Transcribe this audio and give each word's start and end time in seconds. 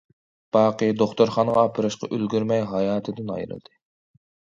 باقى 0.55 0.87
دوختۇرخانىغا 1.01 1.65
ئاپىرىشقا 1.67 2.09
ئۈلگۈرمەي 2.17 2.65
ھاياتىدىن 2.71 3.31
ئايرىلدى. 3.35 3.75